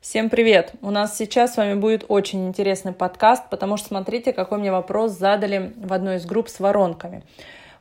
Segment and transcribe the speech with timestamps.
[0.00, 0.72] Всем привет!
[0.80, 5.12] У нас сейчас с вами будет очень интересный подкаст, потому что смотрите, какой мне вопрос
[5.12, 7.22] задали в одной из групп с воронками.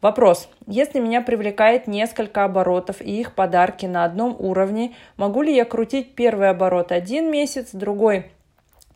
[0.00, 0.48] Вопрос.
[0.66, 6.14] Если меня привлекает несколько оборотов и их подарки на одном уровне, могу ли я крутить
[6.14, 8.30] первый оборот один месяц, другой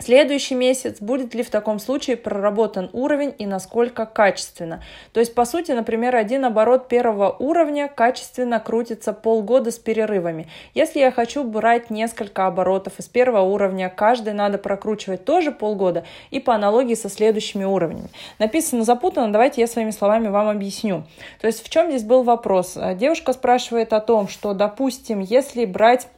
[0.00, 4.82] Следующий месяц, будет ли в таком случае проработан уровень и насколько качественно.
[5.12, 10.48] То есть, по сути, например, один оборот первого уровня качественно крутится полгода с перерывами.
[10.72, 16.40] Если я хочу брать несколько оборотов из первого уровня, каждый надо прокручивать тоже полгода и
[16.40, 18.08] по аналогии со следующими уровнями.
[18.38, 21.04] Написано запутанно, давайте я своими словами вам объясню.
[21.42, 22.78] То есть, в чем здесь был вопрос?
[22.94, 26.08] Девушка спрашивает о том, что, допустим, если брать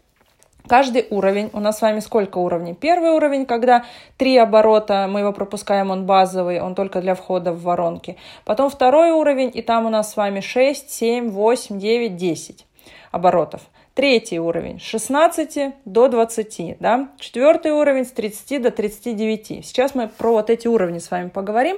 [0.72, 2.72] Каждый уровень, у нас с вами сколько уровней?
[2.72, 3.84] Первый уровень, когда
[4.16, 8.16] три оборота, мы его пропускаем, он базовый, он только для входа в воронки.
[8.46, 12.66] Потом второй уровень, и там у нас с вами 6, 7, 8, 9, 10
[13.10, 13.60] оборотов.
[13.92, 17.10] Третий уровень с 16 до 20, да?
[17.18, 19.66] Четвертый уровень с 30 до 39.
[19.66, 21.76] Сейчас мы про вот эти уровни с вами поговорим.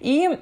[0.00, 0.36] И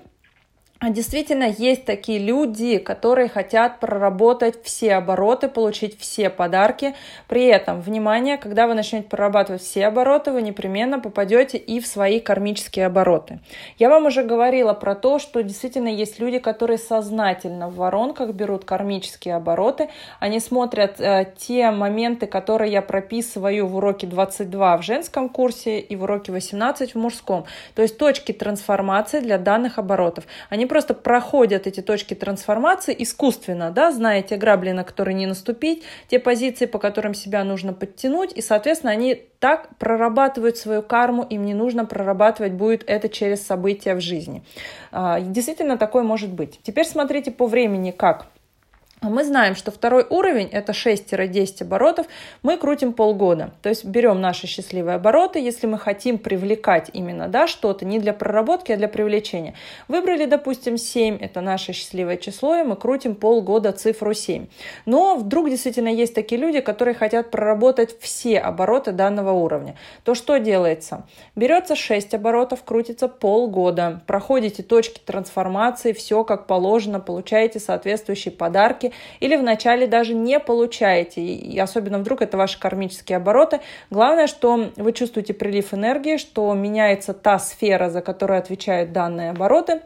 [0.89, 6.95] действительно есть такие люди, которые хотят проработать все обороты, получить все подарки.
[7.29, 12.19] При этом, внимание, когда вы начнете прорабатывать все обороты, вы непременно попадете и в свои
[12.19, 13.41] кармические обороты.
[13.79, 18.65] Я вам уже говорила про то, что действительно есть люди, которые сознательно в воронках берут
[18.65, 19.91] кармические обороты.
[20.19, 25.95] Они смотрят э, те моменты, которые я прописываю в уроке 22 в женском курсе и
[25.95, 27.45] в уроке 18 в мужском.
[27.75, 30.25] То есть точки трансформации для данных оборотов.
[30.49, 35.83] Они просто проходят эти точки трансформации искусственно, да, зная те грабли, на которые не наступить,
[36.07, 41.45] те позиции, по которым себя нужно подтянуть, и, соответственно, они так прорабатывают свою карму, им
[41.45, 44.45] не нужно прорабатывать будет это через события в жизни.
[44.93, 46.61] А, действительно, такое может быть.
[46.63, 48.27] Теперь смотрите по времени как.
[49.03, 52.07] А мы знаем, что второй уровень, это 6-10 оборотов,
[52.43, 53.53] мы крутим полгода.
[53.63, 58.13] То есть берем наши счастливые обороты, если мы хотим привлекать именно да, что-то, не для
[58.13, 59.55] проработки, а для привлечения.
[59.89, 64.49] Выбрали, допустим, 7, это наше счастливое число, и мы крутим полгода цифру 7.
[64.85, 69.77] Но вдруг действительно есть такие люди, которые хотят проработать все обороты данного уровня.
[70.05, 71.07] То что делается?
[71.35, 78.90] Берется 6 оборотов, крутится полгода, проходите точки трансформации, все как положено, получаете соответствующие подарки,
[79.21, 83.61] или вначале даже не получаете, и особенно вдруг это ваши кармические обороты.
[83.91, 89.83] Главное, что вы чувствуете прилив энергии, что меняется та сфера, за которую отвечают данные обороты,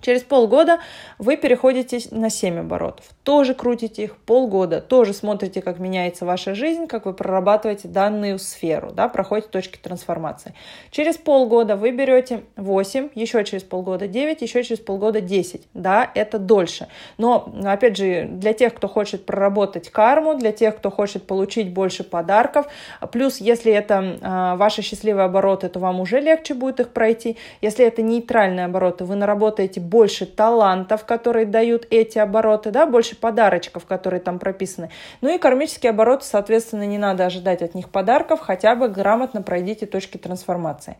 [0.00, 0.78] Через полгода
[1.18, 3.04] вы переходите на 7 оборотов.
[3.22, 4.80] Тоже крутите их полгода.
[4.80, 10.54] Тоже смотрите, как меняется ваша жизнь, как вы прорабатываете данную сферу, да, проходите точки трансформации.
[10.90, 15.68] Через полгода вы берете 8, еще через полгода 9, еще через полгода 10.
[15.74, 16.88] Да, это дольше.
[17.18, 22.04] Но, опять же, для тех, кто хочет проработать карму, для тех, кто хочет получить больше
[22.04, 22.66] подарков,
[23.12, 27.36] плюс, если это э, ваши счастливые обороты, то вам уже легче будет их пройти.
[27.60, 33.84] Если это нейтральные обороты, вы наработаете больше талантов, которые дают эти обороты, да, больше подарочков,
[33.86, 34.90] которые там прописаны.
[35.20, 39.86] Ну и кармические обороты, соответственно, не надо ожидать от них подарков, хотя бы грамотно пройдите
[39.86, 40.96] точки трансформации.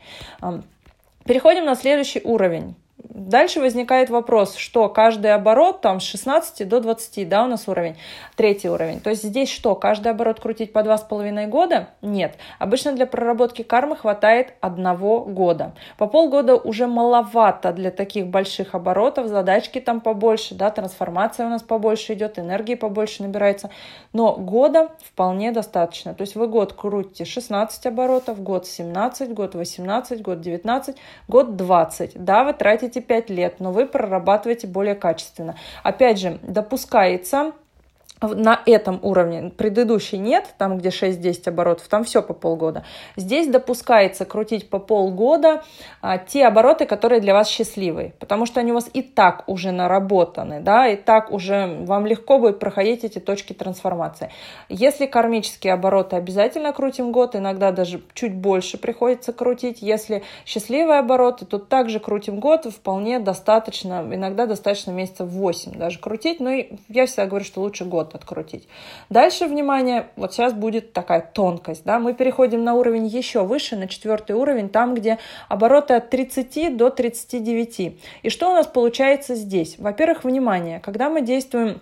[1.25, 2.75] Переходим на следующий уровень.
[3.21, 7.97] Дальше возникает вопрос, что каждый оборот там с 16 до 20, да, у нас уровень,
[8.35, 9.01] третий уровень.
[9.01, 11.91] То есть здесь что, каждый оборот крутить по 2,5 года?
[12.01, 12.37] Нет.
[12.59, 15.73] Обычно для проработки кармы хватает одного года.
[15.99, 21.63] По полгода уже маловато для таких больших оборотов, задачки там побольше, да, трансформация у нас
[21.63, 23.69] побольше идет, энергии побольше набирается.
[24.15, 26.15] Но года вполне достаточно.
[26.15, 30.97] То есть вы год крутите 16 оборотов, год 17, год 18, год 19,
[31.29, 32.13] год 20.
[32.15, 35.57] Да, вы тратите 5 лет, но вы прорабатываете более качественно.
[35.83, 37.51] Опять же, допускается
[38.21, 42.85] на этом уровне, предыдущий нет, там где 6-10 оборотов, там все по полгода.
[43.17, 45.63] Здесь допускается крутить по полгода
[46.03, 49.73] а, те обороты, которые для вас счастливые, потому что они у вас и так уже
[49.73, 54.31] наработаны, да, и так уже вам легко будет проходить эти точки трансформации.
[54.69, 59.81] Если кармические обороты обязательно крутим год, иногда даже чуть больше приходится крутить.
[59.81, 66.41] Если счастливые обороты, то также крутим год, вполне достаточно, иногда достаточно месяцев 8 даже крутить,
[66.41, 66.51] но
[66.89, 68.69] я всегда говорю, что лучше год вот открутить.
[69.09, 73.89] Дальше, внимание, вот сейчас будет такая тонкость, да, мы переходим на уровень еще выше, на
[73.89, 75.19] четвертый уровень, там, где
[75.49, 77.99] обороты от 30 до 39.
[78.23, 79.79] И что у нас получается здесь?
[79.79, 81.81] Во-первых, внимание, когда мы действуем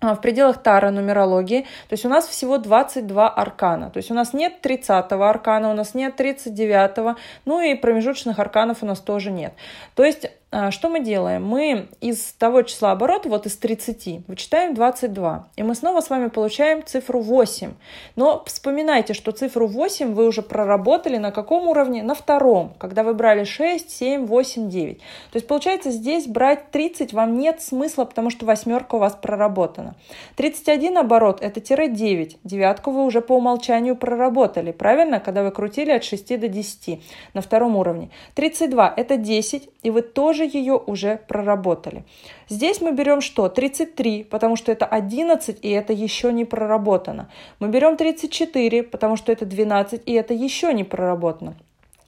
[0.00, 1.62] а, в пределах Тара нумерологии.
[1.88, 3.90] То есть у нас всего 22 аркана.
[3.90, 7.16] То есть у нас нет 30 аркана, у нас нет 39,
[7.46, 9.54] ну и промежуточных арканов у нас тоже нет.
[9.94, 10.30] То есть
[10.70, 11.44] что мы делаем?
[11.44, 15.48] Мы из того числа оборотов, вот из 30, вычитаем 22.
[15.56, 17.72] И мы снова с вами получаем цифру 8.
[18.14, 22.04] Но вспоминайте, что цифру 8 вы уже проработали на каком уровне?
[22.04, 24.98] На втором, когда вы брали 6, 7, 8, 9.
[24.98, 25.04] То
[25.34, 29.96] есть получается здесь брать 30 вам нет смысла, потому что восьмерка у вас проработана.
[30.36, 32.38] 31 оборот это тире 9.
[32.44, 35.18] Девятку вы уже по умолчанию проработали, правильно?
[35.18, 37.02] Когда вы крутили от 6 до 10
[37.34, 38.10] на втором уровне.
[38.34, 42.04] 32 это 10, и вы тоже ее уже проработали.
[42.48, 43.48] Здесь мы берем что?
[43.48, 47.28] 33, потому что это 11, и это еще не проработано.
[47.60, 51.56] Мы берем 34, потому что это 12, и это еще не проработано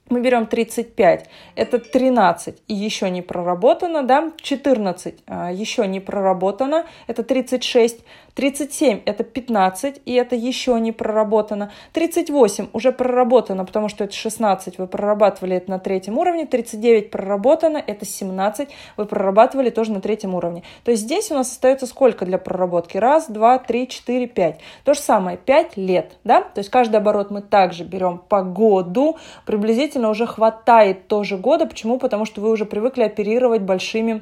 [0.09, 6.85] мы берем 35, это 13 и еще не проработано, да, 14 а, еще не проработано,
[7.07, 7.99] это 36,
[8.39, 14.77] 37 это 15 и это еще не проработано, 38 уже проработано, потому что это 16,
[14.77, 20.35] вы прорабатывали это на третьем уровне, 39 проработано, это 17, вы прорабатывали тоже на третьем
[20.35, 20.63] уровне.
[20.85, 22.95] То есть здесь у нас остается сколько для проработки?
[22.95, 24.61] Раз, два, три, четыре, пять.
[24.85, 29.17] То же самое, 5 лет, да, то есть каждый оборот мы также берем по году,
[29.45, 31.65] приблизительно действительно уже хватает тоже года.
[31.65, 31.99] Почему?
[31.99, 34.21] Потому что вы уже привыкли оперировать большими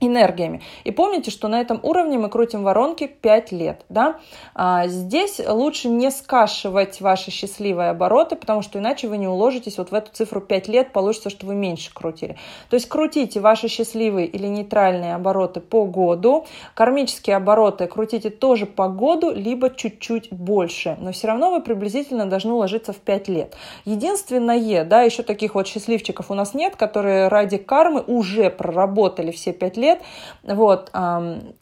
[0.00, 0.62] энергиями.
[0.84, 3.84] И помните, что на этом уровне мы крутим воронки 5 лет.
[3.88, 4.16] Да?
[4.54, 9.90] А здесь лучше не скашивать ваши счастливые обороты, потому что иначе вы не уложитесь вот
[9.90, 12.36] в эту цифру 5 лет, получится, что вы меньше крутили.
[12.70, 18.88] То есть крутите ваши счастливые или нейтральные обороты по году, кармические обороты крутите тоже по
[18.88, 23.56] году, либо чуть-чуть больше, но все равно вы приблизительно должны уложиться в 5 лет.
[23.84, 29.52] Единственное, да, еще таких вот счастливчиков у нас нет, которые ради кармы уже проработали все
[29.52, 30.02] 5 лет, лет.
[30.42, 30.90] Вот.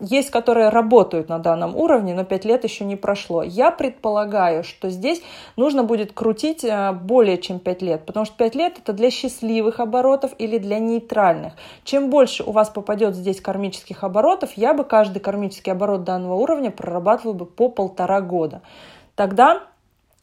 [0.00, 3.42] Есть, которые работают на данном уровне, но 5 лет еще не прошло.
[3.42, 5.22] Я предполагаю, что здесь
[5.56, 9.80] нужно будет крутить э, более чем 5 лет, потому что 5 лет это для счастливых
[9.80, 11.54] оборотов или для нейтральных.
[11.84, 16.70] Чем больше у вас попадет здесь кармических оборотов, я бы каждый кармический оборот данного уровня
[16.70, 18.62] прорабатывал бы по полтора года.
[19.14, 19.62] Тогда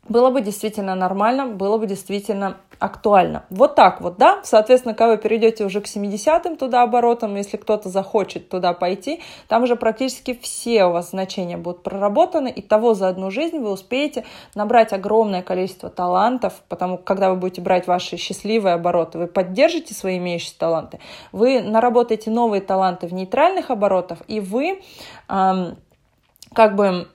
[0.09, 3.45] было бы действительно нормально, было бы действительно актуально.
[3.50, 4.41] Вот так вот, да?
[4.44, 9.63] Соответственно, когда вы перейдете уже к 70-м туда оборотам, если кто-то захочет туда пойти, там
[9.63, 14.25] уже практически все у вас значения будут проработаны, и того за одну жизнь вы успеете
[14.55, 20.17] набрать огромное количество талантов, потому когда вы будете брать ваши счастливые обороты, вы поддержите свои
[20.17, 20.99] имеющиеся таланты,
[21.31, 24.81] вы наработаете новые таланты в нейтральных оборотах, и вы
[25.29, 25.77] эм,
[26.53, 27.07] как бы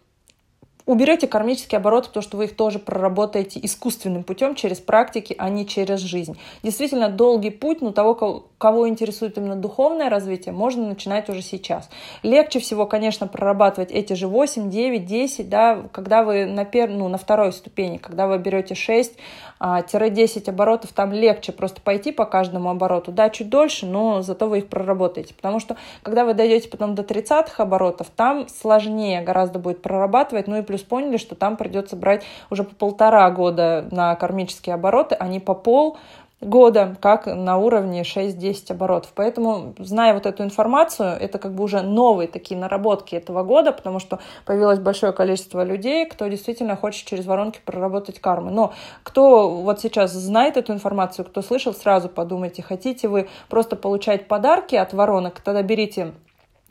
[0.88, 5.66] уберете кармические обороты, потому что вы их тоже проработаете искусственным путем, через практики, а не
[5.66, 6.38] через жизнь.
[6.62, 11.90] Действительно, долгий путь, но того, кого интересует именно духовное развитие, можно начинать уже сейчас.
[12.22, 16.88] Легче всего, конечно, прорабатывать эти же 8, 9, 10, да, когда вы на, пер...
[16.88, 19.12] ну, на второй ступени, когда вы берете 6,
[19.60, 23.12] 10 а, оборотов, там легче просто пойти по каждому обороту.
[23.12, 25.34] Да, чуть дольше, но зато вы их проработаете.
[25.34, 30.56] Потому что, когда вы дойдете потом до 30 оборотов, там сложнее гораздо будет прорабатывать, ну
[30.56, 35.28] и плюс поняли, что там придется брать уже по полтора года на кармические обороты, а
[35.28, 35.98] не по пол
[36.40, 39.12] года, как на уровне 6-10 оборотов.
[39.14, 43.98] Поэтому, зная вот эту информацию, это как бы уже новые такие наработки этого года, потому
[43.98, 48.50] что появилось большое количество людей, кто действительно хочет через воронки проработать кармы.
[48.50, 54.28] Но кто вот сейчас знает эту информацию, кто слышал, сразу подумайте, хотите вы просто получать
[54.28, 56.12] подарки от воронок, тогда берите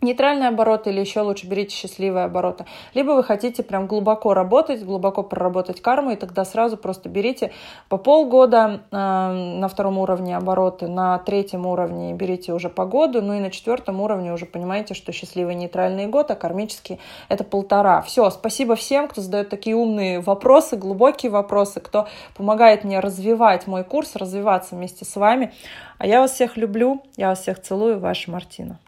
[0.02, 2.66] нейтральные обороты или еще лучше берите счастливые обороты.
[2.94, 7.52] Либо вы хотите прям глубоко работать, глубоко проработать карму, и тогда сразу просто берите
[7.90, 13.34] по полгода э, на втором уровне обороты, на третьем уровне берите уже по году, ну
[13.34, 18.02] и на четвертом уровне уже понимаете, что счастливый нейтральный год, а кармический это полтора.
[18.02, 23.84] Все, спасибо всем, кто задает такие умные вопросы, глубокие вопросы, кто помогает мне развивать мой
[23.84, 25.54] курс, развиваться вместе с вами.
[25.98, 28.80] А я вас всех люблю, я вас всех целую, ваша Мартина.